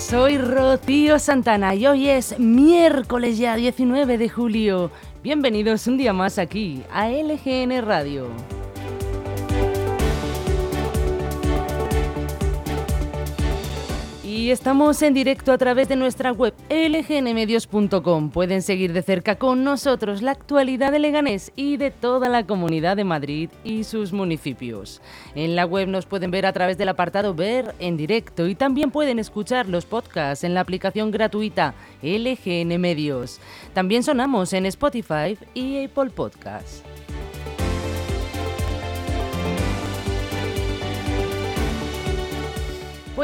Soy 0.00 0.38
Rocío 0.38 1.18
Santana 1.18 1.74
y 1.74 1.86
hoy 1.86 2.08
es 2.08 2.38
miércoles 2.38 3.36
ya 3.36 3.54
19 3.54 4.16
de 4.16 4.28
julio. 4.30 4.90
Bienvenidos 5.22 5.86
un 5.86 5.98
día 5.98 6.14
más 6.14 6.38
aquí 6.38 6.82
a 6.90 7.10
LGN 7.10 7.84
Radio. 7.84 8.28
Y 14.36 14.50
estamos 14.50 15.00
en 15.02 15.14
directo 15.14 15.52
a 15.52 15.58
través 15.58 15.88
de 15.88 15.94
nuestra 15.94 16.32
web 16.32 16.54
lgnmedios.com. 16.68 18.30
Pueden 18.30 18.62
seguir 18.62 18.92
de 18.92 19.00
cerca 19.02 19.36
con 19.36 19.62
nosotros 19.62 20.22
la 20.22 20.32
actualidad 20.32 20.90
de 20.90 20.98
Leganés 20.98 21.52
y 21.54 21.76
de 21.76 21.92
toda 21.92 22.28
la 22.28 22.44
comunidad 22.44 22.96
de 22.96 23.04
Madrid 23.04 23.48
y 23.62 23.84
sus 23.84 24.12
municipios. 24.12 25.00
En 25.36 25.54
la 25.54 25.66
web 25.66 25.86
nos 25.86 26.06
pueden 26.06 26.32
ver 26.32 26.46
a 26.46 26.52
través 26.52 26.76
del 26.76 26.88
apartado 26.88 27.32
Ver 27.32 27.76
en 27.78 27.96
directo 27.96 28.48
y 28.48 28.56
también 28.56 28.90
pueden 28.90 29.20
escuchar 29.20 29.68
los 29.68 29.86
podcasts 29.86 30.42
en 30.42 30.52
la 30.52 30.62
aplicación 30.62 31.12
gratuita 31.12 31.72
LGN 32.02 32.80
Medios. 32.80 33.38
También 33.72 34.02
sonamos 34.02 34.52
en 34.52 34.66
Spotify 34.66 35.38
y 35.54 35.84
Apple 35.84 36.10
Podcasts. 36.10 36.82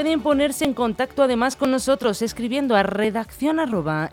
Pueden 0.01 0.23
ponerse 0.23 0.65
en 0.65 0.73
contacto 0.73 1.23
además 1.23 1.56
con 1.56 1.70
nosotros 1.70 2.23
escribiendo 2.23 2.75
a 2.75 2.83
redacción 2.83 3.59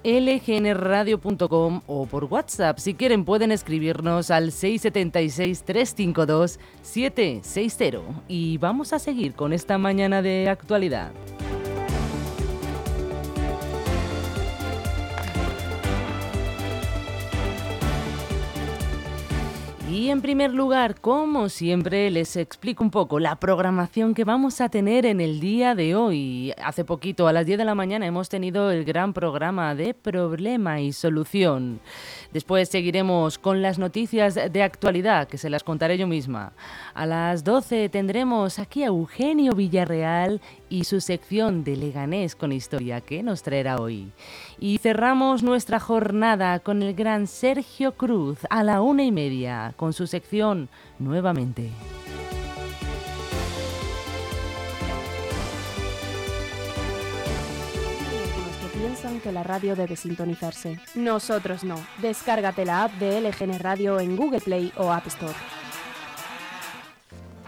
lgnradio.com 0.04 1.82
o 1.88 2.06
por 2.08 2.26
WhatsApp. 2.26 2.78
Si 2.78 2.94
quieren 2.94 3.24
pueden 3.24 3.54
escribirnos 3.54 4.30
al 4.30 4.52
676 4.52 5.64
352 5.64 6.60
760. 6.82 8.00
Y 8.28 8.58
vamos 8.58 8.92
a 8.92 9.00
seguir 9.00 9.32
con 9.34 9.54
esta 9.54 9.78
mañana 9.78 10.22
de 10.22 10.50
actualidad. 10.50 11.14
Y 19.98 20.12
en 20.12 20.22
primer 20.22 20.54
lugar, 20.54 21.02
como 21.02 21.50
siempre, 21.50 22.12
les 22.12 22.36
explico 22.36 22.84
un 22.84 22.92
poco 22.92 23.20
la 23.20 23.38
programación 23.38 24.14
que 24.14 24.26
vamos 24.26 24.62
a 24.62 24.70
tener 24.70 25.08
en 25.08 25.20
el 25.20 25.40
día 25.40 25.74
de 25.74 25.96
hoy. 25.96 26.54
Hace 26.64 26.86
poquito, 26.86 27.28
a 27.28 27.34
las 27.34 27.48
10 27.48 27.58
de 27.58 27.66
la 27.66 27.74
mañana, 27.74 28.06
hemos 28.06 28.30
tenido 28.30 28.70
el 28.70 28.86
gran 28.86 29.12
programa 29.12 29.74
de 29.74 29.96
problema 29.96 30.80
y 30.82 30.94
solución. 30.94 31.80
Después 32.32 32.70
seguiremos 32.70 33.40
con 33.40 33.64
las 33.64 33.80
noticias 33.80 34.36
de 34.36 34.62
actualidad, 34.62 35.28
que 35.28 35.40
se 35.40 35.50
las 35.50 35.64
contaré 35.64 35.98
yo 35.98 36.06
misma. 36.06 36.54
A 36.94 37.08
las 37.08 37.44
12 37.44 37.90
tendremos 37.90 38.60
aquí 38.60 38.84
a 38.84 38.88
Eugenio 38.88 39.54
Villarreal 39.54 40.42
y 40.70 40.84
su 40.84 41.02
sección 41.02 41.64
de 41.64 41.78
Leganés 41.78 42.36
con 42.36 42.52
historia 42.52 43.02
que 43.02 43.24
nos 43.24 43.44
traerá 43.44 43.78
hoy. 43.78 44.12
Y 44.60 44.78
cerramos 44.78 45.44
nuestra 45.44 45.80
jornada 45.80 46.60
con 46.60 46.84
el 46.84 46.94
gran 46.94 47.28
Sergio 47.28 47.94
Cruz 47.94 48.40
a 48.50 48.64
la 48.64 48.82
una 48.82 49.04
y 49.04 49.12
media 49.12 49.74
con 49.78 49.94
su 49.94 50.08
sección 50.08 50.70
nuevamente. 51.00 51.72
que 59.22 59.32
la 59.32 59.44
radio 59.44 59.76
debe 59.76 59.96
sintonizarse. 59.96 60.80
Nosotros 60.96 61.64
no. 61.64 61.76
Descárgate 62.02 62.66
la 62.66 62.86
app 62.86 62.94
de 62.94 63.22
LGN 63.22 63.60
Radio 63.60 64.00
en 64.00 64.16
Google 64.16 64.42
Play 64.42 64.72
o 64.78 64.92
App 64.92 65.08
Store. 65.08 65.34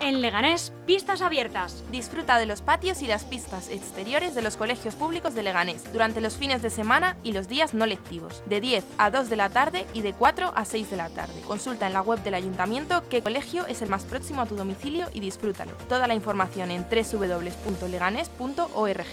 En 0.10 0.22
Leganés, 0.22 0.74
pistas 0.88 1.22
abiertas. 1.22 1.84
Disfruta 1.92 2.40
de 2.40 2.48
los 2.48 2.64
patios 2.64 3.04
y 3.04 3.08
las 3.08 3.26
pistas 3.26 3.70
exteriores 3.70 4.34
de 4.34 4.42
los 4.42 4.58
colegios 4.58 4.96
públicos 4.96 5.36
de 5.36 5.44
Leganés 5.44 5.94
durante 5.94 6.20
los 6.20 6.36
fines 6.36 6.64
de 6.64 6.72
semana 6.72 7.16
y 7.22 7.32
los 7.32 7.48
días 7.48 7.76
no 7.76 7.86
lectivos, 7.86 8.42
de 8.48 8.60
10 8.60 8.84
a 8.98 9.12
2 9.12 9.30
de 9.30 9.36
la 9.36 9.50
tarde 9.50 9.86
y 9.94 10.02
de 10.02 10.14
4 10.14 10.52
a 10.56 10.66
6 10.66 10.90
de 10.90 10.98
la 10.98 11.10
tarde. 11.10 11.40
Consulta 11.42 11.86
en 11.86 11.94
la 11.94 12.02
web 12.02 12.24
del 12.24 12.34
ayuntamiento 12.34 13.04
qué 13.08 13.22
colegio 13.22 13.68
es 13.68 13.84
el 13.84 13.90
más 13.90 14.04
próximo 14.04 14.42
a 14.42 14.48
tu 14.48 14.56
domicilio 14.56 15.10
y 15.14 15.20
disfrútalo. 15.20 15.74
Toda 15.88 16.08
la 16.08 16.16
información 16.16 16.72
en 16.72 16.88
www.leganés.org. 16.90 19.06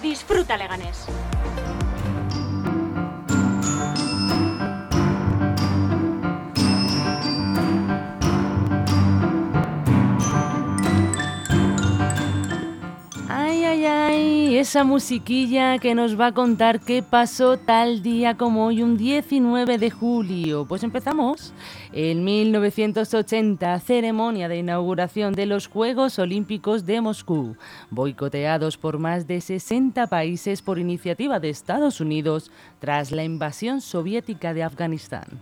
Disfruta 0.00 0.56
Leganés. 0.56 1.04
Esa 14.68 14.84
musiquilla 14.84 15.78
que 15.78 15.94
nos 15.94 16.20
va 16.20 16.26
a 16.26 16.34
contar 16.34 16.80
qué 16.80 17.02
pasó 17.02 17.56
tal 17.56 18.02
día 18.02 18.36
como 18.36 18.66
hoy, 18.66 18.82
un 18.82 18.98
19 18.98 19.78
de 19.78 19.90
julio. 19.90 20.66
Pues 20.68 20.82
empezamos. 20.82 21.54
En 21.90 22.22
1980, 22.22 23.80
ceremonia 23.80 24.46
de 24.46 24.58
inauguración 24.58 25.32
de 25.32 25.46
los 25.46 25.68
Juegos 25.68 26.18
Olímpicos 26.18 26.84
de 26.84 27.00
Moscú, 27.00 27.56
boicoteados 27.88 28.76
por 28.76 28.98
más 28.98 29.26
de 29.26 29.40
60 29.40 30.06
países 30.08 30.60
por 30.60 30.78
iniciativa 30.78 31.40
de 31.40 31.48
Estados 31.48 32.02
Unidos 32.02 32.50
tras 32.78 33.10
la 33.10 33.24
invasión 33.24 33.80
soviética 33.80 34.52
de 34.52 34.64
Afganistán. 34.64 35.40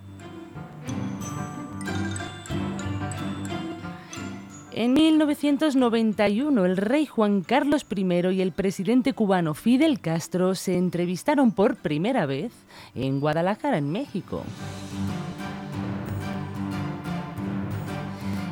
En 4.76 4.92
1991, 4.92 6.66
el 6.66 6.76
rey 6.76 7.06
Juan 7.06 7.40
Carlos 7.40 7.86
I 7.90 8.04
y 8.34 8.42
el 8.42 8.52
presidente 8.52 9.14
cubano 9.14 9.54
Fidel 9.54 10.00
Castro 10.00 10.54
se 10.54 10.76
entrevistaron 10.76 11.50
por 11.50 11.76
primera 11.76 12.26
vez 12.26 12.52
en 12.94 13.18
Guadalajara, 13.18 13.78
en 13.78 13.90
México. 13.90 14.44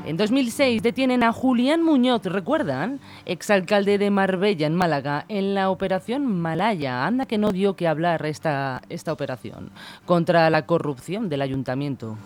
En 0.07 0.17
2006 0.17 0.83
detienen 0.83 1.23
a 1.23 1.31
Julián 1.31 1.83
Muñoz, 1.83 2.25
¿recuerdan? 2.25 3.01
Exalcalde 3.27 3.99
de 3.99 4.11
Marbella, 4.11 4.67
en 4.67 4.75
Málaga, 4.75 5.27
en 5.29 5.55
la 5.55 5.69
operación 5.69 6.25
Malaya. 6.25 7.05
Anda 7.05 7.27
que 7.27 7.37
no 7.37 7.53
dio 7.53 7.77
que 7.77 7.87
hablar 7.87 8.25
esta, 8.25 8.81
esta 8.89 9.13
operación 9.13 9.73
contra 10.07 10.49
la 10.49 10.65
corrupción 10.65 11.29
del 11.29 11.43
ayuntamiento. 11.43 12.17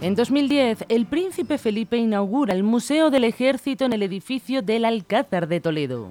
En 0.00 0.14
2010, 0.14 0.84
el 0.88 1.06
príncipe 1.06 1.58
Felipe 1.58 1.96
inaugura 1.96 2.54
el 2.54 2.62
Museo 2.62 3.10
del 3.10 3.24
Ejército 3.24 3.84
en 3.84 3.92
el 3.92 4.04
edificio 4.04 4.62
del 4.62 4.84
Alcázar 4.84 5.48
de 5.48 5.60
Toledo. 5.60 6.08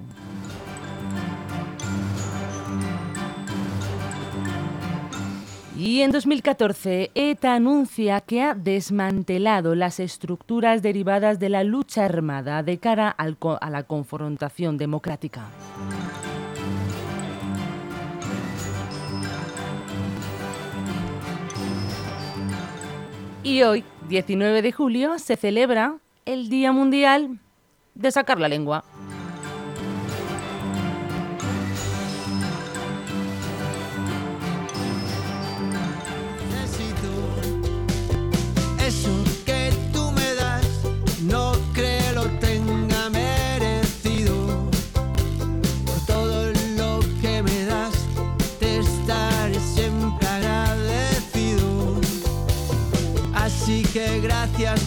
Y 5.78 6.02
en 6.02 6.10
2014, 6.10 7.12
ETA 7.14 7.54
anuncia 7.54 8.20
que 8.20 8.42
ha 8.42 8.54
desmantelado 8.54 9.74
las 9.74 10.00
estructuras 10.00 10.82
derivadas 10.82 11.38
de 11.38 11.48
la 11.48 11.64
lucha 11.64 12.04
armada 12.04 12.62
de 12.62 12.76
cara 12.78 13.08
a 13.08 13.70
la 13.70 13.82
confrontación 13.84 14.76
democrática. 14.76 15.46
Y 23.48 23.62
hoy, 23.62 23.82
19 24.10 24.60
de 24.60 24.72
julio, 24.72 25.18
se 25.18 25.34
celebra 25.34 25.96
el 26.26 26.50
Día 26.50 26.70
Mundial 26.70 27.40
de 27.94 28.12
Sacar 28.12 28.38
la 28.38 28.46
Lengua. 28.46 28.84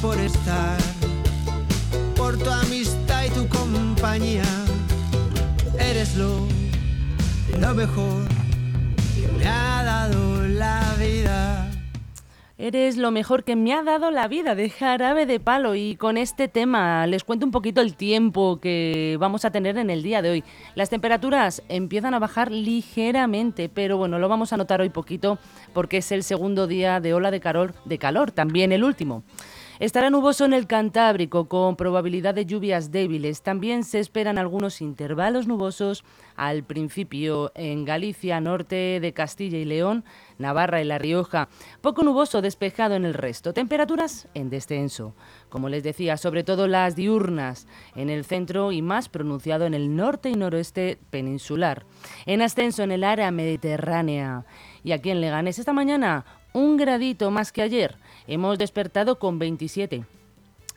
Por 0.02 0.18
estar, 0.20 0.78
por 2.16 2.36
tu 2.38 2.50
amistad 2.50 3.26
y 3.26 3.30
tu 3.30 3.48
compañía. 3.48 4.44
Eres 5.80 6.16
lo, 6.16 6.48
mejor 7.76 8.28
que 9.16 9.28
me 9.38 9.48
ha 9.48 9.84
dado 9.84 10.48
la 10.48 10.96
vida. 10.98 11.70
Eres 12.58 12.98
lo 12.98 13.12
mejor 13.12 13.44
que 13.44 13.56
me 13.56 13.74
ha 13.74 13.84
dado 13.84 14.12
la 14.12 14.28
vida 14.28 14.56
de 14.56 14.70
jarabe 14.70 15.26
de 15.26 15.40
palo 15.40 15.76
y 15.76 15.96
con 15.96 16.18
este 16.18 16.48
tema 16.48 17.06
les 17.06 17.24
cuento 17.24 17.46
un 17.46 17.52
poquito 17.52 17.82
el 17.82 17.96
tiempo 17.96 18.60
que 18.60 19.18
vamos 19.20 19.46
a 19.46 19.52
tener 19.52 19.78
en 19.78 19.90
el 19.90 20.02
día 20.02 20.22
de 20.22 20.32
hoy. 20.32 20.44
Las 20.74 20.90
temperaturas 20.90 21.62
empiezan 21.70 22.14
a 22.14 22.20
bajar 22.20 22.52
ligeramente, 22.52 23.70
pero 23.70 23.98
bueno, 23.98 24.20
lo 24.20 24.30
vamos 24.30 24.52
a 24.54 24.58
notar 24.58 24.82
hoy 24.82 24.90
poquito 24.90 25.38
porque 25.74 25.98
es 25.98 26.12
el 26.12 26.24
segundo 26.24 26.66
día 26.66 27.00
de 27.00 27.14
ola 27.14 27.30
de 27.30 27.40
calor, 27.40 27.74
de 27.86 27.98
calor 28.00 28.32
también 28.32 28.72
el 28.72 28.84
último. 28.84 29.24
Estará 29.82 30.12
nuboso 30.12 30.46
en 30.46 30.54
el 30.54 30.68
Cantábrico 30.68 31.50
con 31.50 31.76
probabilidad 31.76 32.36
de 32.36 32.46
lluvias 32.46 32.92
débiles. 32.92 33.42
También 33.42 33.84
se 33.84 33.98
esperan 33.98 34.38
algunos 34.38 34.80
intervalos 34.80 35.48
nubosos 35.48 36.04
al 36.36 36.64
principio 36.64 37.52
en 37.56 37.84
Galicia, 37.84 38.40
norte 38.42 39.00
de 39.02 39.14
Castilla 39.14 39.58
y 39.58 39.66
León, 39.66 40.06
Navarra 40.38 40.84
y 40.84 40.86
La 40.86 41.00
Rioja. 41.00 41.50
Poco 41.82 42.04
nuboso 42.04 42.44
despejado 42.44 42.94
en 42.94 43.06
el 43.06 43.16
resto. 43.16 43.54
Temperaturas 43.54 44.28
en 44.36 44.52
descenso. 44.52 45.16
Como 45.50 45.68
les 45.68 45.82
decía, 45.82 46.16
sobre 46.16 46.44
todo 46.44 46.68
las 46.68 46.96
diurnas 46.96 47.66
en 47.96 48.12
el 48.12 48.24
centro 48.24 48.72
y 48.72 48.84
más 48.84 49.10
pronunciado 49.10 49.66
en 49.66 49.74
el 49.74 49.96
norte 49.96 50.30
y 50.30 50.36
noroeste 50.36 51.00
peninsular. 51.10 51.88
En 52.28 52.44
ascenso 52.44 52.84
en 52.84 52.92
el 52.92 53.04
área 53.04 53.32
mediterránea. 53.32 54.46
Y 54.84 54.92
aquí 54.92 55.10
en 55.10 55.22
Leganés 55.22 55.58
esta 55.58 55.74
mañana 55.74 56.24
un 56.54 56.78
gradito 56.78 57.32
más 57.32 57.52
que 57.52 57.62
ayer. 57.62 57.98
Hemos 58.28 58.58
despertado 58.58 59.20
con 59.20 59.40
27. 59.40 60.06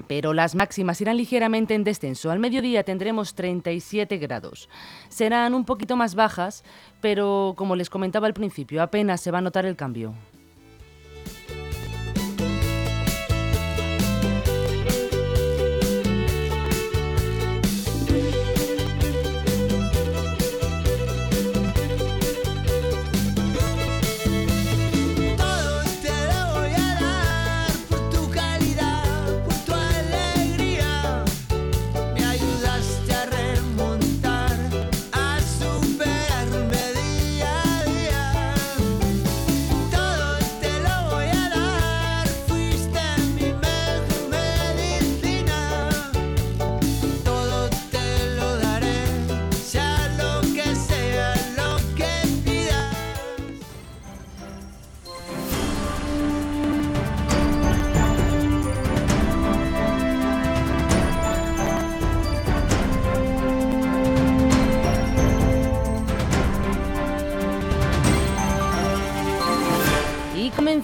Pero 0.08 0.32
las 0.32 0.54
máximas 0.54 1.00
irán 1.00 1.16
ligeramente 1.16 1.74
en 1.74 1.84
descenso. 1.84 2.30
Al 2.30 2.40
mediodía 2.40 2.82
tendremos 2.82 3.34
37 3.34 4.18
grados. 4.18 4.68
Serán 5.08 5.54
un 5.54 5.64
poquito 5.64 5.96
más 5.96 6.14
bajas, 6.14 6.64
pero 7.00 7.54
como 7.56 7.76
les 7.76 7.90
comentaba 7.90 8.26
al 8.26 8.34
principio, 8.34 8.82
apenas 8.82 9.20
se 9.20 9.30
va 9.30 9.38
a 9.38 9.42
notar 9.42 9.66
el 9.66 9.76
cambio. 9.76 10.14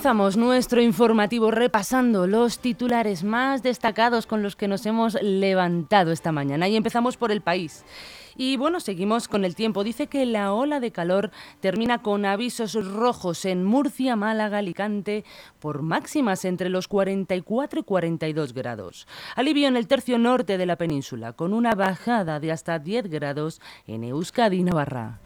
Comenzamos 0.01 0.39
nuestro 0.39 0.81
informativo 0.81 1.51
repasando 1.51 2.27
los 2.27 2.59
titulares 2.59 3.23
más 3.23 3.63
destacados 3.63 4.27
con 4.27 4.43
los 4.43 4.57
que 4.57 4.67
nos 4.67 4.87
hemos 4.87 5.13
levantado 5.21 6.11
esta 6.11 6.33
mañana 6.33 6.69
y 6.69 6.77
empezamos 6.77 7.19
por 7.19 7.31
el 7.31 7.43
país. 7.43 7.85
Y 8.35 8.57
bueno, 8.57 8.81
seguimos 8.81 9.29
con 9.29 9.45
el 9.45 9.55
tiempo. 9.55 9.85
Dice 9.85 10.07
que 10.07 10.25
la 10.25 10.55
ola 10.55 10.81
de 10.81 10.91
calor 10.91 11.31
termina 11.61 12.01
con 12.01 12.25
avisos 12.25 12.83
rojos 12.83 13.45
en 13.45 13.63
Murcia, 13.63 14.17
Málaga, 14.17 14.57
Alicante, 14.57 15.23
por 15.59 15.83
máximas 15.83 16.47
entre 16.47 16.71
los 16.71 16.89
44 16.89 17.81
y 17.81 17.83
42 17.83 18.55
grados. 18.55 19.07
Alivio 19.37 19.69
en 19.69 19.77
el 19.77 19.87
tercio 19.87 20.17
norte 20.17 20.57
de 20.57 20.65
la 20.65 20.77
península, 20.77 21.35
con 21.35 21.53
una 21.53 21.75
bajada 21.75 22.41
de 22.41 22.53
hasta 22.53 22.79
10 22.79 23.11
grados 23.11 23.61
en 23.87 24.05
Euskadi 24.05 24.61
y 24.61 24.65
Navarra. 24.65 25.21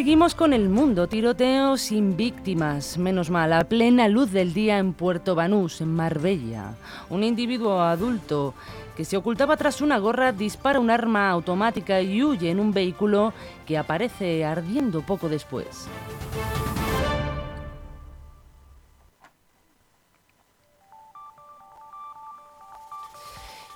Seguimos 0.00 0.34
con 0.34 0.54
el 0.54 0.70
mundo. 0.70 1.08
Tiroteo 1.08 1.76
sin 1.76 2.16
víctimas. 2.16 2.96
Menos 2.96 3.28
mal, 3.28 3.52
a 3.52 3.64
plena 3.64 4.08
luz 4.08 4.32
del 4.32 4.54
día 4.54 4.78
en 4.78 4.94
Puerto 4.94 5.34
Banús, 5.34 5.82
en 5.82 5.94
Marbella. 5.94 6.72
Un 7.10 7.22
individuo 7.22 7.82
adulto 7.82 8.54
que 8.96 9.04
se 9.04 9.18
ocultaba 9.18 9.58
tras 9.58 9.82
una 9.82 9.98
gorra 9.98 10.32
dispara 10.32 10.80
un 10.80 10.88
arma 10.88 11.28
automática 11.28 12.00
y 12.00 12.24
huye 12.24 12.50
en 12.50 12.60
un 12.60 12.72
vehículo 12.72 13.34
que 13.66 13.76
aparece 13.76 14.42
ardiendo 14.42 15.02
poco 15.02 15.28
después. 15.28 15.86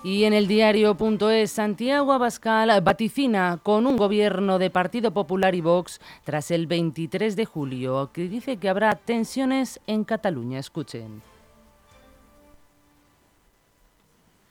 Y 0.04 0.24
en 0.24 0.34
el 0.34 0.46
diario.es, 0.46 1.50
Santiago 1.50 2.12
Abascal 2.12 2.78
vaticina 2.82 3.58
con 3.62 3.86
un 3.86 3.96
gobierno 3.96 4.58
de 4.58 4.68
Partido 4.68 5.14
Popular 5.14 5.54
y 5.54 5.62
Vox 5.62 5.98
tras 6.24 6.50
el 6.50 6.66
23 6.66 7.34
de 7.34 7.46
julio, 7.46 8.10
que 8.12 8.28
dice 8.28 8.58
que 8.58 8.68
habrá 8.68 8.96
tensiones 8.96 9.80
en 9.86 10.04
Cataluña. 10.04 10.58
Escuchen. 10.58 11.22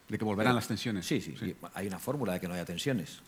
De 0.10 0.18
que 0.18 0.26
volverán 0.26 0.56
las 0.56 0.68
tensiones. 0.68 1.06
Sí, 1.06 1.22
sí, 1.22 1.36
sí. 1.40 1.56
Hay 1.76 1.86
una 1.86 2.00
fórmula 2.00 2.34
de 2.34 2.40
que 2.40 2.48
no 2.48 2.56
haya 2.56 2.66
tensiones. 2.66 3.20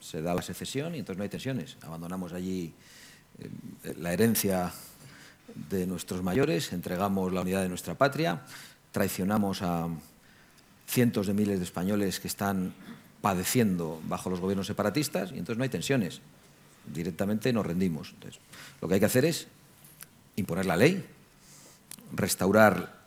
Se 0.00 0.22
da 0.22 0.34
la 0.34 0.40
secesión 0.40 0.94
y 0.94 1.00
entonces 1.00 1.18
no 1.18 1.24
hay 1.24 1.28
tensiones. 1.28 1.76
Abandonamos 1.82 2.32
allí 2.32 2.72
eh, 3.38 3.94
la 3.98 4.14
herencia 4.14 4.72
de 5.68 5.86
nuestros 5.86 6.22
mayores, 6.22 6.72
entregamos 6.72 7.30
la 7.34 7.42
unidad 7.42 7.60
de 7.60 7.68
nuestra 7.68 7.96
patria, 7.96 8.40
traicionamos 8.92 9.60
a 9.60 9.90
cientos 10.86 11.26
de 11.26 11.34
miles 11.34 11.58
de 11.58 11.64
españoles 11.64 12.20
que 12.20 12.28
están 12.28 12.74
padeciendo 13.20 14.00
bajo 14.04 14.28
los 14.28 14.40
gobiernos 14.40 14.66
separatistas 14.66 15.30
y 15.32 15.38
entonces 15.38 15.56
no 15.56 15.64
hay 15.64 15.70
tensiones. 15.70 16.20
Directamente 16.92 17.52
nos 17.52 17.64
rendimos. 17.64 18.10
Entonces, 18.12 18.40
lo 18.80 18.88
que 18.88 18.94
hay 18.94 19.00
que 19.00 19.06
hacer 19.06 19.24
es 19.24 19.48
imponer 20.36 20.66
la 20.66 20.76
ley, 20.76 21.04
restaurar 22.12 23.04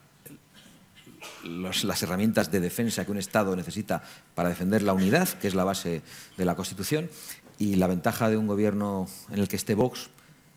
las 1.43 2.03
herramientas 2.03 2.51
de 2.51 2.59
defensa 2.59 3.05
que 3.05 3.11
un 3.11 3.17
Estado 3.17 3.55
necesita 3.55 4.03
para 4.33 4.49
defender 4.49 4.81
la 4.81 4.93
unidad, 4.93 5.29
que 5.29 5.47
es 5.47 5.55
la 5.55 5.63
base 5.63 6.01
de 6.35 6.45
la 6.45 6.55
Constitución, 6.55 7.09
y 7.59 7.75
la 7.75 7.87
ventaja 7.87 8.29
de 8.29 8.37
un 8.37 8.47
gobierno 8.47 9.07
en 9.29 9.39
el 9.39 9.47
que 9.47 9.55
esté 9.55 9.75
Vox 9.75 10.09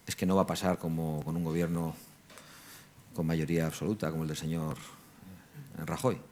es 0.06 0.16
que 0.16 0.26
no 0.26 0.36
va 0.36 0.42
a 0.42 0.46
pasar 0.46 0.78
como 0.78 1.22
con 1.24 1.36
un 1.36 1.44
gobierno 1.44 1.94
con 3.14 3.26
mayoría 3.26 3.66
absoluta, 3.66 4.10
como 4.10 4.22
el 4.22 4.28
del 4.28 4.36
señor 4.36 4.76
Rajoy. 5.84 6.29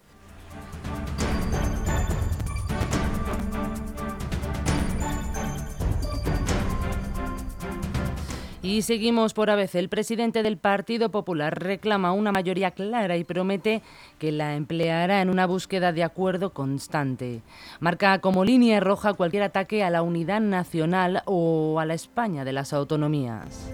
Y 8.69 8.83
seguimos 8.83 9.33
por 9.33 9.49
ABC. 9.49 9.77
El 9.77 9.89
presidente 9.89 10.43
del 10.43 10.59
Partido 10.59 11.11
Popular 11.11 11.59
reclama 11.59 12.13
una 12.13 12.33
mayoría 12.33 12.73
clara 12.73 13.17
y 13.17 13.25
promete 13.25 13.81
que 14.19 14.31
la 14.31 14.57
empleará 14.57 15.23
en 15.23 15.31
una 15.31 15.47
búsqueda 15.47 15.91
de 15.93 16.05
acuerdo 16.05 16.53
constante. 16.53 17.41
Marca 17.81 18.19
como 18.19 18.45
línea 18.45 18.79
roja 18.81 19.15
cualquier 19.15 19.45
ataque 19.45 19.85
a 19.85 19.89
la 19.91 20.03
unidad 20.03 20.43
nacional 20.43 21.23
o 21.25 21.81
a 21.81 21.87
la 21.87 21.95
España 21.95 22.45
de 22.45 22.53
las 22.53 22.75
autonomías. 22.75 23.71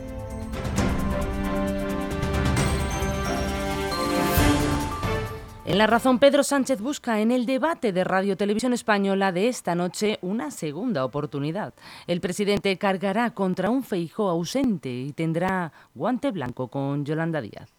En 5.66 5.78
La 5.78 5.86
Razón, 5.86 6.18
Pedro 6.18 6.42
Sánchez 6.42 6.82
busca 6.82 7.20
en 7.20 7.30
el 7.30 7.46
debate 7.46 7.94
de 7.94 8.04
Radio 8.04 8.36
Televisión 8.36 8.74
Española 8.74 9.32
de 9.32 9.48
esta 9.48 9.74
noche 9.74 10.18
una 10.20 10.50
segunda 10.50 11.06
oportunidad. 11.06 11.72
El 12.06 12.20
presidente 12.20 12.76
cargará 12.76 13.30
contra 13.30 13.70
un 13.70 13.82
feijo 13.82 14.28
ausente 14.28 14.90
y 14.90 15.12
tendrá 15.12 15.72
guante 15.94 16.32
blanco 16.32 16.68
con 16.68 17.06
Yolanda 17.06 17.40
Díaz. 17.40 17.70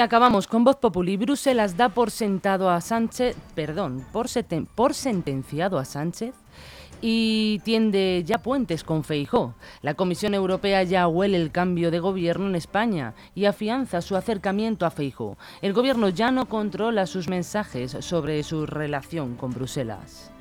Acabamos 0.00 0.46
con 0.46 0.64
Voz 0.64 0.76
Populi. 0.76 1.16
Bruselas 1.16 1.76
da 1.76 1.88
por 1.88 2.10
sentado 2.10 2.70
a 2.70 2.80
Sánchez, 2.80 3.36
perdón, 3.54 4.04
por, 4.12 4.26
por 4.74 4.94
sentenciado 4.94 5.78
a 5.78 5.84
Sánchez 5.84 6.34
y 7.02 7.60
tiende 7.60 8.22
ya 8.26 8.38
puentes 8.38 8.84
con 8.84 9.04
Feijó. 9.04 9.54
La 9.82 9.94
Comisión 9.94 10.34
Europea 10.34 10.82
ya 10.82 11.08
huele 11.08 11.36
el 11.36 11.50
cambio 11.50 11.90
de 11.90 12.00
gobierno 12.00 12.46
en 12.48 12.56
España 12.56 13.14
y 13.34 13.46
afianza 13.46 14.02
su 14.02 14.16
acercamiento 14.16 14.86
a 14.86 14.90
Feijó. 14.90 15.36
El 15.62 15.72
gobierno 15.72 16.08
ya 16.08 16.30
no 16.30 16.46
controla 16.46 17.06
sus 17.06 17.28
mensajes 17.28 17.96
sobre 18.00 18.42
su 18.42 18.66
relación 18.66 19.36
con 19.36 19.52
Bruselas. 19.52 20.32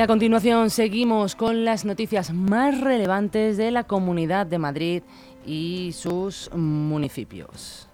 A 0.00 0.06
continuación 0.06 0.70
seguimos 0.70 1.34
con 1.34 1.66
las 1.66 1.84
noticias 1.84 2.32
más 2.32 2.80
relevantes 2.80 3.58
de 3.58 3.70
la 3.70 3.84
Comunidad 3.84 4.46
de 4.46 4.58
Madrid 4.58 5.02
y 5.44 5.92
sus 5.92 6.50
municipios. 6.54 7.89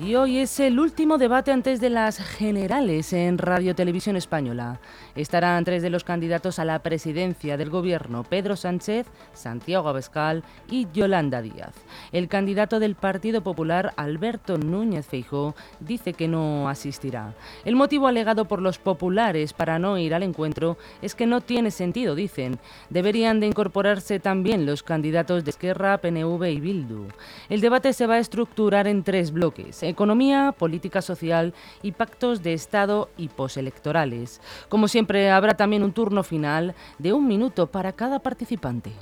Y 0.00 0.14
hoy 0.14 0.38
es 0.38 0.60
el 0.60 0.78
último 0.78 1.18
debate 1.18 1.50
antes 1.50 1.80
de 1.80 1.90
las 1.90 2.18
generales 2.18 3.12
en 3.12 3.36
Radio 3.36 3.74
Televisión 3.74 4.14
Española. 4.14 4.78
Estarán 5.16 5.64
tres 5.64 5.82
de 5.82 5.90
los 5.90 6.04
candidatos 6.04 6.60
a 6.60 6.64
la 6.64 6.78
presidencia 6.84 7.56
del 7.56 7.68
gobierno, 7.68 8.22
Pedro 8.22 8.54
Sánchez, 8.54 9.08
Santiago 9.32 9.88
Abascal 9.88 10.44
y 10.70 10.86
Yolanda 10.92 11.42
Díaz. 11.42 11.74
El 12.12 12.28
candidato 12.28 12.78
del 12.78 12.94
Partido 12.94 13.42
Popular, 13.42 13.92
Alberto 13.96 14.56
Núñez 14.56 15.04
Feijó, 15.04 15.56
dice 15.80 16.12
que 16.12 16.28
no 16.28 16.68
asistirá. 16.68 17.34
El 17.64 17.74
motivo 17.74 18.06
alegado 18.06 18.44
por 18.44 18.62
los 18.62 18.78
populares 18.78 19.52
para 19.52 19.80
no 19.80 19.98
ir 19.98 20.14
al 20.14 20.22
encuentro 20.22 20.78
es 21.02 21.16
que 21.16 21.26
no 21.26 21.40
tiene 21.40 21.72
sentido, 21.72 22.14
dicen. 22.14 22.60
Deberían 22.88 23.40
de 23.40 23.48
incorporarse 23.48 24.20
también 24.20 24.64
los 24.64 24.84
candidatos 24.84 25.44
de 25.44 25.50
Esquerra, 25.50 25.98
PNV 25.98 26.44
y 26.44 26.60
Bildu. 26.60 27.08
El 27.48 27.60
debate 27.60 27.92
se 27.92 28.06
va 28.06 28.14
a 28.14 28.20
estructurar 28.20 28.86
en 28.86 29.02
tres 29.02 29.32
bloques 29.32 29.87
economía, 29.88 30.54
política 30.56 31.02
social 31.02 31.54
y 31.82 31.92
pactos 31.92 32.42
de 32.42 32.52
Estado 32.52 33.10
y 33.16 33.28
poselectorales. 33.28 34.40
Como 34.68 34.88
siempre, 34.88 35.30
habrá 35.30 35.54
también 35.54 35.82
un 35.82 35.92
turno 35.92 36.22
final 36.22 36.74
de 36.98 37.12
un 37.12 37.26
minuto 37.26 37.66
para 37.66 37.92
cada 37.92 38.20
participante. 38.20 38.92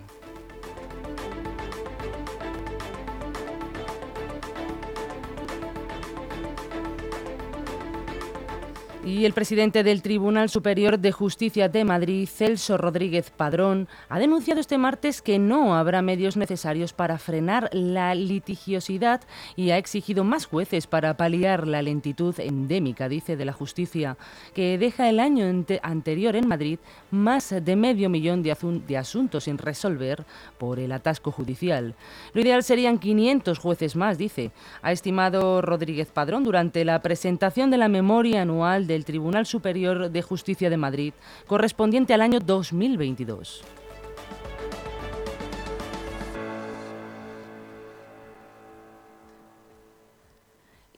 Y 9.06 9.24
el 9.24 9.34
presidente 9.34 9.84
del 9.84 10.02
Tribunal 10.02 10.48
Superior 10.48 10.98
de 10.98 11.12
Justicia 11.12 11.68
de 11.68 11.84
Madrid, 11.84 12.28
Celso 12.28 12.76
Rodríguez 12.76 13.30
Padrón, 13.30 13.86
ha 14.08 14.18
denunciado 14.18 14.60
este 14.60 14.78
martes 14.78 15.22
que 15.22 15.38
no 15.38 15.76
habrá 15.76 16.02
medios 16.02 16.36
necesarios 16.36 16.92
para 16.92 17.16
frenar 17.16 17.70
la 17.72 18.16
litigiosidad 18.16 19.20
y 19.54 19.70
ha 19.70 19.78
exigido 19.78 20.24
más 20.24 20.46
jueces 20.46 20.88
para 20.88 21.16
paliar 21.16 21.68
la 21.68 21.82
lentitud 21.82 22.34
endémica, 22.40 23.08
dice, 23.08 23.36
de 23.36 23.44
la 23.44 23.52
justicia, 23.52 24.16
que 24.54 24.76
deja 24.76 25.08
el 25.08 25.20
año 25.20 25.44
anterior 25.82 26.34
en 26.34 26.48
Madrid 26.48 26.80
más 27.12 27.54
de 27.62 27.76
medio 27.76 28.10
millón 28.10 28.42
de, 28.42 28.56
de 28.88 28.96
asuntos 28.98 29.44
sin 29.44 29.58
resolver 29.58 30.24
por 30.58 30.80
el 30.80 30.90
atasco 30.90 31.30
judicial. 31.30 31.94
Lo 32.32 32.40
ideal 32.40 32.64
serían 32.64 32.98
500 32.98 33.56
jueces 33.60 33.94
más, 33.94 34.18
dice, 34.18 34.50
ha 34.82 34.90
estimado 34.90 35.62
Rodríguez 35.62 36.08
Padrón 36.10 36.42
durante 36.42 36.84
la 36.84 37.00
presentación 37.02 37.70
de 37.70 37.76
la 37.76 37.86
memoria 37.86 38.42
anual 38.42 38.88
de 38.88 38.95
del 38.96 39.04
Tribunal 39.04 39.44
Superior 39.44 40.10
de 40.10 40.22
Justicia 40.22 40.70
de 40.70 40.78
Madrid, 40.78 41.12
correspondiente 41.46 42.14
al 42.14 42.22
año 42.22 42.40
2022. 42.40 43.62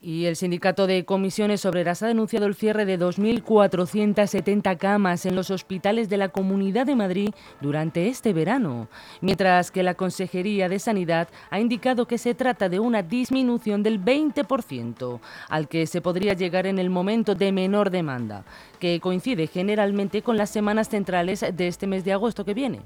Y 0.08 0.24
el 0.24 0.36
Sindicato 0.36 0.86
de 0.86 1.04
Comisiones 1.04 1.66
Obreras 1.66 2.02
ha 2.02 2.06
denunciado 2.06 2.46
el 2.46 2.54
cierre 2.54 2.86
de 2.86 2.98
2.470 2.98 4.78
camas 4.78 5.26
en 5.26 5.36
los 5.36 5.50
hospitales 5.50 6.08
de 6.08 6.16
la 6.16 6.30
Comunidad 6.30 6.86
de 6.86 6.96
Madrid 6.96 7.28
durante 7.60 8.08
este 8.08 8.32
verano, 8.32 8.88
mientras 9.20 9.70
que 9.70 9.82
la 9.82 9.92
Consejería 9.92 10.70
de 10.70 10.78
Sanidad 10.78 11.28
ha 11.50 11.60
indicado 11.60 12.06
que 12.06 12.16
se 12.16 12.34
trata 12.34 12.70
de 12.70 12.80
una 12.80 13.02
disminución 13.02 13.82
del 13.82 14.02
20%, 14.02 15.20
al 15.50 15.68
que 15.68 15.86
se 15.86 16.00
podría 16.00 16.32
llegar 16.32 16.66
en 16.66 16.78
el 16.78 16.88
momento 16.88 17.34
de 17.34 17.52
menor 17.52 17.90
demanda, 17.90 18.46
que 18.78 19.00
coincide 19.00 19.46
generalmente 19.46 20.22
con 20.22 20.38
las 20.38 20.48
semanas 20.48 20.88
centrales 20.88 21.44
de 21.52 21.68
este 21.68 21.86
mes 21.86 22.02
de 22.06 22.14
agosto 22.14 22.46
que 22.46 22.54
viene. 22.54 22.80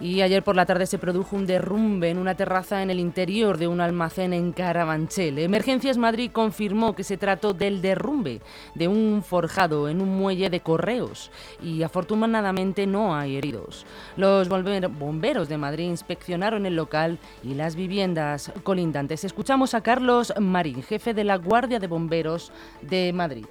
Y 0.00 0.22
ayer 0.22 0.42
por 0.42 0.56
la 0.56 0.64
tarde 0.64 0.86
se 0.86 0.98
produjo 0.98 1.36
un 1.36 1.46
derrumbe 1.46 2.08
en 2.08 2.16
una 2.16 2.34
terraza 2.34 2.82
en 2.82 2.88
el 2.88 2.98
interior 2.98 3.58
de 3.58 3.68
un 3.68 3.82
almacén 3.82 4.32
en 4.32 4.52
Carabanchel. 4.52 5.38
Emergencias 5.38 5.98
Madrid 5.98 6.30
confirmó 6.32 6.94
que 6.94 7.04
se 7.04 7.18
trató 7.18 7.52
del 7.52 7.82
derrumbe 7.82 8.40
de 8.74 8.88
un 8.88 9.22
forjado 9.22 9.90
en 9.90 10.00
un 10.00 10.08
muelle 10.08 10.48
de 10.48 10.60
correos 10.60 11.30
y 11.62 11.82
afortunadamente 11.82 12.86
no 12.86 13.14
hay 13.14 13.36
heridos. 13.36 13.84
Los 14.16 14.48
bomberos 14.48 15.50
de 15.50 15.58
Madrid 15.58 15.84
inspeccionaron 15.84 16.64
el 16.64 16.76
local 16.76 17.18
y 17.42 17.52
las 17.52 17.76
viviendas 17.76 18.52
colindantes. 18.62 19.24
Escuchamos 19.24 19.74
a 19.74 19.82
Carlos 19.82 20.32
Marín, 20.40 20.82
jefe 20.82 21.12
de 21.12 21.24
la 21.24 21.36
Guardia 21.36 21.78
de 21.78 21.88
Bomberos 21.88 22.52
de 22.80 23.12
Madrid. 23.12 23.44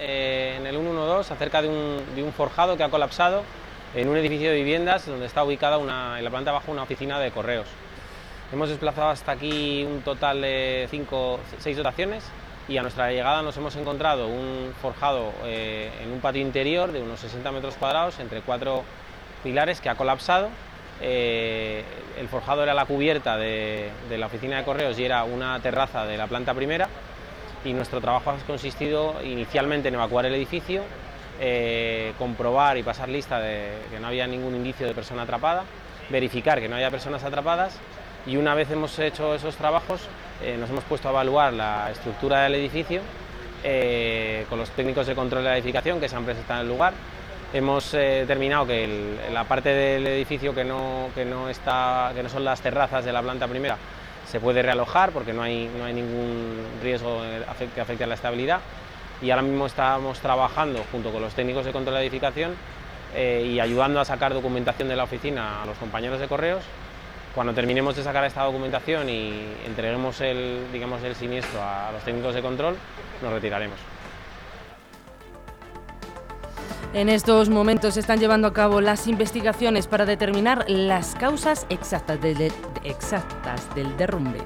Eh, 0.00 0.56
en 0.58 0.66
el 0.66 0.76
112 0.76 1.32
acerca 1.32 1.62
de 1.62 1.68
un, 1.68 2.14
de 2.14 2.22
un 2.22 2.32
forjado 2.32 2.76
que 2.76 2.82
ha 2.82 2.90
colapsado 2.90 3.42
en 3.94 4.08
un 4.08 4.16
edificio 4.16 4.50
de 4.50 4.56
viviendas 4.56 5.06
donde 5.06 5.26
está 5.26 5.44
ubicada 5.44 5.78
en 5.78 6.24
la 6.24 6.30
planta 6.30 6.52
baja 6.52 6.70
una 6.70 6.82
oficina 6.82 7.18
de 7.18 7.30
correos. 7.30 7.66
Hemos 8.52 8.68
desplazado 8.68 9.08
hasta 9.08 9.32
aquí 9.32 9.84
un 9.84 10.02
total 10.02 10.40
de 10.40 10.88
cinco, 10.90 11.40
seis 11.58 11.76
dotaciones 11.76 12.24
y 12.68 12.76
a 12.76 12.82
nuestra 12.82 13.10
llegada 13.10 13.42
nos 13.42 13.56
hemos 13.56 13.76
encontrado 13.76 14.28
un 14.28 14.72
forjado 14.80 15.32
eh, 15.44 15.90
en 16.02 16.12
un 16.12 16.20
patio 16.20 16.42
interior 16.42 16.92
de 16.92 17.02
unos 17.02 17.20
60 17.20 17.50
metros 17.52 17.76
cuadrados 17.76 18.18
entre 18.20 18.42
cuatro 18.42 18.84
pilares 19.42 19.80
que 19.80 19.88
ha 19.88 19.94
colapsado. 19.94 20.48
Eh, 21.00 21.84
el 22.18 22.28
forjado 22.28 22.62
era 22.62 22.74
la 22.74 22.84
cubierta 22.84 23.36
de, 23.36 23.90
de 24.08 24.18
la 24.18 24.26
oficina 24.26 24.58
de 24.58 24.64
correos 24.64 24.98
y 24.98 25.04
era 25.04 25.24
una 25.24 25.60
terraza 25.60 26.04
de 26.04 26.16
la 26.16 26.26
planta 26.26 26.54
primera 26.54 26.88
y 27.64 27.72
nuestro 27.72 28.00
trabajo 28.00 28.30
ha 28.30 28.36
consistido 28.46 29.14
inicialmente 29.22 29.88
en 29.88 29.94
evacuar 29.94 30.26
el 30.26 30.34
edificio, 30.34 30.82
eh, 31.40 32.12
comprobar 32.18 32.76
y 32.78 32.82
pasar 32.82 33.08
lista 33.08 33.38
de 33.38 33.70
que 33.90 34.00
no 34.00 34.08
había 34.08 34.26
ningún 34.26 34.56
indicio 34.56 34.86
de 34.86 34.94
persona 34.94 35.22
atrapada, 35.22 35.62
verificar 36.10 36.60
que 36.60 36.68
no 36.68 36.76
haya 36.76 36.90
personas 36.90 37.22
atrapadas 37.22 37.78
y 38.26 38.36
una 38.36 38.54
vez 38.54 38.70
hemos 38.70 38.98
hecho 38.98 39.34
esos 39.34 39.56
trabajos 39.56 40.00
eh, 40.42 40.56
nos 40.58 40.68
hemos 40.70 40.84
puesto 40.84 41.08
a 41.08 41.12
evaluar 41.12 41.52
la 41.52 41.90
estructura 41.90 42.42
del 42.42 42.56
edificio 42.56 43.02
eh, 43.62 44.46
con 44.48 44.58
los 44.58 44.70
técnicos 44.70 45.06
de 45.06 45.14
control 45.14 45.44
de 45.44 45.50
la 45.50 45.56
edificación 45.56 46.00
que 46.00 46.08
se 46.08 46.16
han 46.16 46.24
presentado 46.24 46.60
en 46.60 46.66
el 46.66 46.72
lugar. 46.72 46.92
Hemos 47.52 47.92
determinado 47.92 48.66
que 48.66 49.16
la 49.32 49.44
parte 49.44 49.70
del 49.70 50.06
edificio 50.06 50.54
que 50.54 50.64
no, 50.64 51.08
que, 51.14 51.24
no 51.24 51.48
está, 51.48 52.12
que 52.14 52.22
no 52.22 52.28
son 52.28 52.44
las 52.44 52.60
terrazas 52.60 53.04
de 53.04 53.12
la 53.12 53.22
planta 53.22 53.48
primera 53.48 53.76
se 54.26 54.40
puede 54.40 54.60
realojar 54.60 55.12
porque 55.12 55.32
no 55.32 55.42
hay, 55.42 55.70
no 55.78 55.84
hay 55.84 55.94
ningún 55.94 56.58
riesgo 56.82 57.22
que 57.74 57.80
afecte 57.80 58.04
a 58.04 58.06
la 58.06 58.14
estabilidad 58.14 58.60
y 59.20 59.30
ahora 59.30 59.42
mismo 59.42 59.66
estamos 59.66 60.20
trabajando 60.20 60.84
junto 60.92 61.10
con 61.10 61.22
los 61.22 61.34
técnicos 61.34 61.64
de 61.64 61.72
control 61.72 61.96
de 61.96 62.02
edificación 62.02 62.54
eh, 63.14 63.50
y 63.52 63.60
ayudando 63.60 64.00
a 64.00 64.04
sacar 64.04 64.34
documentación 64.34 64.88
de 64.88 64.96
la 64.96 65.04
oficina 65.04 65.62
a 65.62 65.66
los 65.66 65.78
compañeros 65.78 66.20
de 66.20 66.28
correos 66.28 66.62
Cuando 67.34 67.54
terminemos 67.54 67.96
de 67.96 68.02
sacar 68.02 68.24
esta 68.24 68.44
documentación 68.44 69.08
y 69.08 69.32
entreguemos 69.66 70.20
el, 70.20 70.66
digamos, 70.72 71.02
el 71.02 71.14
siniestro 71.14 71.62
a 71.62 71.90
los 71.92 72.02
técnicos 72.02 72.34
de 72.34 72.42
control, 72.42 72.76
nos 73.22 73.32
retiraremos. 73.32 73.78
En 76.94 77.10
estos 77.10 77.50
momentos 77.50 77.94
se 77.94 78.00
están 78.00 78.18
llevando 78.18 78.48
a 78.48 78.52
cabo 78.54 78.80
las 78.80 79.06
investigaciones 79.06 79.86
para 79.86 80.06
determinar 80.06 80.64
las 80.68 81.14
causas 81.14 81.66
exactas 81.68 82.20
del, 82.20 82.50
exactas 82.82 83.74
del 83.74 83.94
derrumbe. 83.98 84.38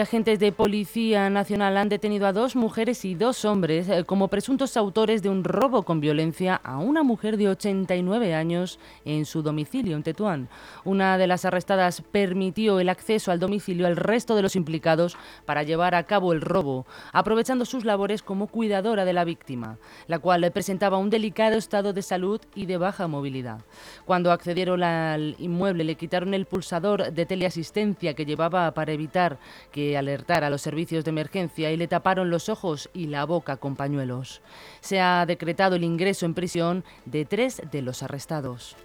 Agentes 0.00 0.38
de 0.38 0.52
Policía 0.52 1.30
Nacional 1.30 1.76
han 1.76 1.88
detenido 1.88 2.26
a 2.26 2.32
dos 2.32 2.56
mujeres 2.56 3.04
y 3.04 3.14
dos 3.14 3.44
hombres 3.44 3.88
eh, 3.88 4.04
como 4.04 4.28
presuntos 4.28 4.76
autores 4.76 5.22
de 5.22 5.28
un 5.28 5.44
robo 5.44 5.84
con 5.84 6.00
violencia 6.00 6.60
a 6.64 6.78
una 6.78 7.02
mujer 7.02 7.36
de 7.36 7.48
89 7.48 8.34
años 8.34 8.78
en 9.04 9.24
su 9.24 9.42
domicilio 9.42 9.96
en 9.96 10.02
Tetuán. 10.02 10.48
Una 10.84 11.18
de 11.18 11.26
las 11.26 11.44
arrestadas 11.44 12.02
permitió 12.02 12.80
el 12.80 12.88
acceso 12.88 13.30
al 13.30 13.38
domicilio 13.38 13.86
al 13.86 13.96
resto 13.96 14.34
de 14.34 14.42
los 14.42 14.56
implicados 14.56 15.16
para 15.44 15.62
llevar 15.62 15.94
a 15.94 16.04
cabo 16.04 16.32
el 16.32 16.40
robo, 16.40 16.86
aprovechando 17.12 17.64
sus 17.64 17.84
labores 17.84 18.22
como 18.22 18.48
cuidadora 18.48 19.04
de 19.04 19.12
la 19.12 19.24
víctima, 19.24 19.78
la 20.08 20.18
cual 20.18 20.50
presentaba 20.52 20.98
un 20.98 21.10
delicado 21.10 21.56
estado 21.56 21.92
de 21.92 22.02
salud 22.02 22.40
y 22.54 22.66
de 22.66 22.76
baja 22.76 23.06
movilidad. 23.06 23.60
Cuando 24.04 24.32
accedieron 24.32 24.82
al 24.82 25.36
inmueble 25.38 25.84
le 25.84 25.94
quitaron 25.94 26.34
el 26.34 26.46
pulsador 26.46 27.12
de 27.12 27.26
teleasistencia 27.26 28.14
que 28.14 28.26
llevaba 28.26 28.72
para 28.72 28.92
evitar 28.92 29.38
que 29.70 29.85
alertara 29.94 30.46
a 30.46 30.50
los 30.50 30.62
servicios 30.62 31.04
de 31.04 31.10
emergencia 31.10 31.70
y 31.70 31.76
le 31.76 31.88
taparon 31.88 32.30
los 32.30 32.48
ojos 32.48 32.88
y 32.94 33.06
la 33.06 33.24
boca 33.26 33.58
con 33.58 33.76
pañuelos. 33.76 34.40
Se 34.80 35.00
ha 35.00 35.26
decretado 35.26 35.76
el 35.76 35.84
ingreso 35.84 36.24
en 36.24 36.34
prisión 36.34 36.84
de 37.04 37.24
tres 37.24 37.60
de 37.70 37.82
los 37.82 38.02
arrestados. 38.02 38.76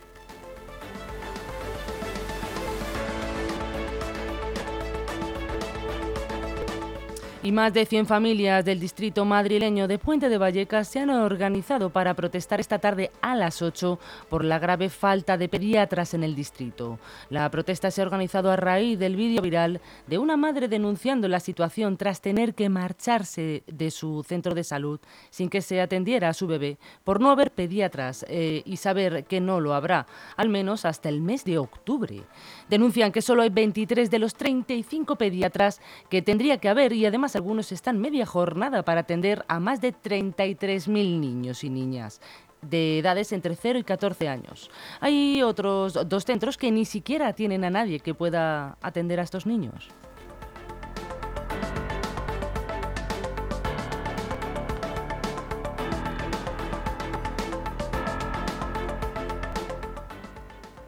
Y 7.43 7.51
más 7.51 7.73
de 7.73 7.87
100 7.87 8.05
familias 8.05 8.63
del 8.63 8.79
distrito 8.79 9.25
madrileño 9.25 9.87
de 9.87 9.97
Puente 9.97 10.29
de 10.29 10.37
Vallecas 10.37 10.87
se 10.87 10.99
han 10.99 11.09
organizado 11.09 11.89
para 11.89 12.13
protestar 12.13 12.59
esta 12.59 12.77
tarde 12.77 13.09
a 13.19 13.35
las 13.35 13.63
8 13.63 13.97
por 14.29 14.45
la 14.45 14.59
grave 14.59 14.89
falta 14.89 15.39
de 15.39 15.49
pediatras 15.49 16.13
en 16.13 16.23
el 16.23 16.35
distrito. 16.35 16.99
La 17.31 17.49
protesta 17.49 17.89
se 17.89 17.99
ha 17.99 18.05
organizado 18.05 18.51
a 18.51 18.57
raíz 18.57 18.99
del 18.99 19.15
vídeo 19.15 19.41
viral 19.41 19.81
de 20.05 20.19
una 20.19 20.37
madre 20.37 20.67
denunciando 20.67 21.27
la 21.27 21.39
situación 21.39 21.97
tras 21.97 22.21
tener 22.21 22.53
que 22.53 22.69
marcharse 22.69 23.63
de 23.65 23.89
su 23.89 24.23
centro 24.23 24.53
de 24.53 24.63
salud 24.63 24.99
sin 25.31 25.49
que 25.49 25.63
se 25.63 25.81
atendiera 25.81 26.29
a 26.29 26.35
su 26.35 26.45
bebé 26.45 26.77
por 27.03 27.19
no 27.19 27.31
haber 27.31 27.49
pediatras 27.49 28.23
eh, 28.29 28.61
y 28.65 28.77
saber 28.77 29.23
que 29.23 29.41
no 29.41 29.59
lo 29.59 29.73
habrá, 29.73 30.05
al 30.37 30.49
menos 30.49 30.85
hasta 30.85 31.09
el 31.09 31.21
mes 31.21 31.43
de 31.43 31.57
octubre. 31.57 32.21
Denuncian 32.69 33.11
que 33.11 33.23
solo 33.23 33.41
hay 33.41 33.49
23 33.49 34.11
de 34.11 34.19
los 34.19 34.35
35 34.35 35.15
pediatras 35.15 35.81
que 36.07 36.21
tendría 36.21 36.59
que 36.59 36.69
haber 36.69 36.93
y 36.93 37.07
además 37.07 37.30
algunos 37.35 37.71
están 37.71 37.99
media 37.99 38.25
jornada 38.25 38.83
para 38.83 39.01
atender 39.01 39.45
a 39.47 39.59
más 39.59 39.81
de 39.81 39.93
33.000 39.93 41.19
niños 41.19 41.63
y 41.63 41.69
niñas 41.69 42.21
de 42.61 42.99
edades 42.99 43.31
entre 43.31 43.55
0 43.55 43.79
y 43.79 43.83
14 43.83 44.27
años. 44.27 44.69
Hay 44.99 45.41
otros 45.41 46.07
dos 46.07 46.25
centros 46.25 46.57
que 46.57 46.71
ni 46.71 46.85
siquiera 46.85 47.33
tienen 47.33 47.63
a 47.63 47.69
nadie 47.69 47.99
que 47.99 48.13
pueda 48.13 48.77
atender 48.81 49.19
a 49.19 49.23
estos 49.23 49.45
niños. 49.45 49.89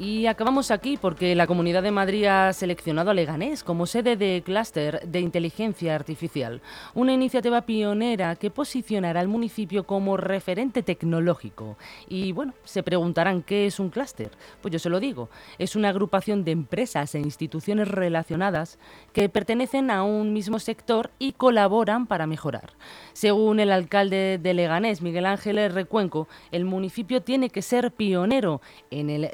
Y 0.04 0.28
acabamos 0.28 0.70
aquí 0.70 0.98
porque 0.98 1.34
la 1.34 1.48
Comunidad 1.48 1.82
de 1.82 1.90
Madrid 1.90 2.26
ha 2.26 2.52
seleccionado 2.52 3.10
a 3.10 3.14
Leganés 3.14 3.64
como 3.64 3.86
sede 3.86 4.18
de 4.18 4.44
clúster 4.46 5.00
de 5.08 5.22
inteligencia 5.22 5.96
artificial, 5.96 6.62
una 6.94 7.14
iniciativa 7.14 7.62
pionera 7.62 8.36
que 8.36 8.50
posicionará 8.50 9.22
al 9.22 9.30
municipio 9.30 9.86
como 9.86 10.18
referente 10.18 10.84
tecnológico. 10.84 11.78
Y 12.10 12.34
bueno, 12.34 12.54
se 12.66 12.84
preguntarán 12.84 13.44
qué 13.44 13.66
es 13.66 13.80
un 13.80 13.90
clúster. 13.90 14.32
Pues 14.62 14.74
yo 14.74 14.80
se 14.80 14.90
lo 14.90 15.00
digo, 15.00 15.30
es 15.58 15.78
una 15.78 15.88
agrupación 15.88 16.44
de 16.44 16.52
empresas 16.52 17.16
e 17.16 17.20
instituciones 17.20 17.88
relacionadas 17.88 18.80
que 19.14 19.30
pertenecen 19.30 19.90
a 19.90 20.04
un 20.04 20.34
mismo 20.34 20.60
sector 20.60 21.12
y 21.18 21.32
colaboran 21.32 22.08
para 22.08 22.28
mejorar. 22.28 22.74
Según 23.14 23.62
el 23.62 23.72
alcalde 23.72 24.38
de 24.38 24.54
Leganés, 24.54 25.02
Miguel 25.02 25.28
Ángel 25.28 25.72
Recuenco, 25.72 26.28
el 26.52 26.66
municipio 26.66 27.22
tiene 27.22 27.50
que 27.50 27.62
ser 27.62 27.94
pionero 27.94 28.60
en 28.92 29.10
el 29.10 29.30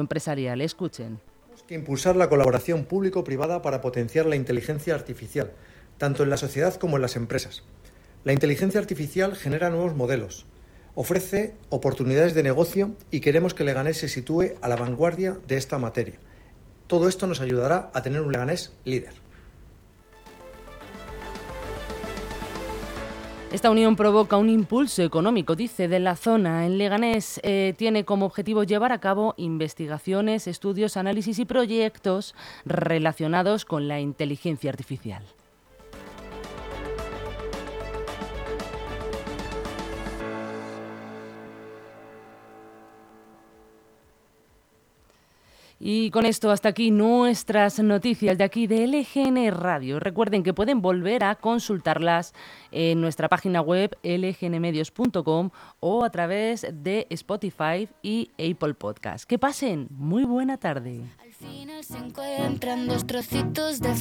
desarrollo 0.00 0.40
empresarial. 0.40 0.60
Escuchen. 0.60 1.20
Tenemos 1.42 1.62
que 1.64 1.74
impulsar 1.74 2.16
la 2.16 2.28
colaboración 2.28 2.84
público-privada 2.84 3.62
para 3.62 3.80
potenciar 3.80 4.26
la 4.26 4.36
inteligencia 4.36 4.94
artificial, 4.94 5.52
tanto 5.98 6.22
en 6.22 6.30
la 6.30 6.36
sociedad 6.36 6.74
como 6.76 6.96
en 6.96 7.02
las 7.02 7.16
empresas. 7.16 7.62
La 8.24 8.32
inteligencia 8.32 8.80
artificial 8.80 9.36
genera 9.36 9.70
nuevos 9.70 9.94
modelos, 9.94 10.46
ofrece 10.94 11.54
oportunidades 11.70 12.34
de 12.34 12.42
negocio 12.42 12.94
y 13.10 13.20
queremos 13.20 13.54
que 13.54 13.64
Leganés 13.64 13.98
se 13.98 14.08
sitúe 14.08 14.54
a 14.60 14.68
la 14.68 14.76
vanguardia 14.76 15.38
de 15.46 15.56
esta 15.56 15.78
materia. 15.78 16.18
Todo 16.86 17.08
esto 17.08 17.26
nos 17.26 17.40
ayudará 17.40 17.90
a 17.94 18.02
tener 18.02 18.20
un 18.20 18.32
Leganés 18.32 18.72
líder. 18.84 19.14
Esta 23.52 23.68
unión 23.68 23.96
provoca 23.96 24.36
un 24.36 24.48
impulso 24.48 25.02
económico, 25.02 25.56
dice, 25.56 25.88
de 25.88 25.98
la 25.98 26.14
zona. 26.14 26.66
En 26.66 26.78
Leganés 26.78 27.40
eh, 27.42 27.74
tiene 27.76 28.04
como 28.04 28.26
objetivo 28.26 28.62
llevar 28.62 28.92
a 28.92 29.00
cabo 29.00 29.34
investigaciones, 29.38 30.46
estudios, 30.46 30.96
análisis 30.96 31.40
y 31.40 31.44
proyectos 31.44 32.36
relacionados 32.64 33.64
con 33.64 33.88
la 33.88 33.98
inteligencia 33.98 34.70
artificial. 34.70 35.24
Y 45.82 46.10
con 46.10 46.26
esto 46.26 46.50
hasta 46.50 46.68
aquí 46.68 46.90
nuestras 46.90 47.78
noticias 47.78 48.36
de 48.36 48.44
aquí 48.44 48.66
de 48.66 48.86
LGN 48.86 49.50
Radio. 49.50 49.98
Recuerden 49.98 50.42
que 50.42 50.52
pueden 50.52 50.82
volver 50.82 51.24
a 51.24 51.36
consultarlas 51.36 52.34
en 52.70 53.00
nuestra 53.00 53.30
página 53.30 53.62
web 53.62 53.96
lgnmedios.com 54.02 55.48
o 55.80 56.04
a 56.04 56.10
través 56.10 56.66
de 56.70 57.06
Spotify 57.08 57.88
y 58.02 58.30
Apple 58.34 58.74
Podcast. 58.74 59.24
Que 59.24 59.38
pasen 59.38 59.88
muy 59.90 60.24
buena 60.24 60.58
tarde. 60.58 61.00
Al 61.18 61.32
final 61.32 61.82
se 61.82 61.96
encuentran 61.96 62.86
dos 62.86 63.06
trocitos 63.06 63.80
de 63.80 63.96